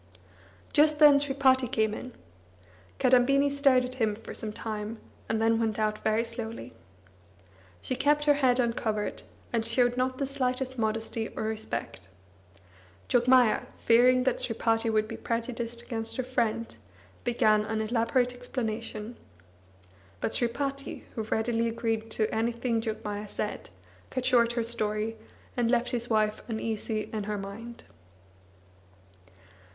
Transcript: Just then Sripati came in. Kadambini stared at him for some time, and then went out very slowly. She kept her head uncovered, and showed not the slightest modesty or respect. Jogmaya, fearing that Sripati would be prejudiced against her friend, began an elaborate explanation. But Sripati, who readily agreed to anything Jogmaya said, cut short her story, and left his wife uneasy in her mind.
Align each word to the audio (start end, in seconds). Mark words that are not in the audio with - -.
Just 0.73 0.97
then 0.97 1.19
Sripati 1.19 1.67
came 1.71 1.93
in. 1.93 2.13
Kadambini 2.97 3.51
stared 3.51 3.85
at 3.85 3.93
him 4.01 4.15
for 4.15 4.33
some 4.33 4.51
time, 4.51 4.97
and 5.29 5.39
then 5.39 5.59
went 5.59 5.77
out 5.77 5.99
very 6.03 6.23
slowly. 6.23 6.73
She 7.83 7.95
kept 7.95 8.25
her 8.25 8.33
head 8.33 8.59
uncovered, 8.59 9.21
and 9.53 9.63
showed 9.63 9.97
not 9.97 10.17
the 10.17 10.25
slightest 10.25 10.75
modesty 10.79 11.27
or 11.37 11.43
respect. 11.43 12.07
Jogmaya, 13.09 13.67
fearing 13.77 14.23
that 14.23 14.41
Sripati 14.41 14.89
would 14.89 15.07
be 15.07 15.17
prejudiced 15.17 15.83
against 15.83 16.17
her 16.17 16.23
friend, 16.23 16.75
began 17.23 17.61
an 17.65 17.79
elaborate 17.79 18.33
explanation. 18.33 19.17
But 20.19 20.33
Sripati, 20.33 21.03
who 21.13 21.21
readily 21.21 21.67
agreed 21.67 22.09
to 22.09 22.33
anything 22.33 22.81
Jogmaya 22.81 23.27
said, 23.29 23.69
cut 24.09 24.25
short 24.25 24.53
her 24.53 24.63
story, 24.63 25.17
and 25.55 25.69
left 25.69 25.91
his 25.91 26.09
wife 26.09 26.41
uneasy 26.49 27.07
in 27.13 27.25
her 27.25 27.37
mind. 27.37 27.83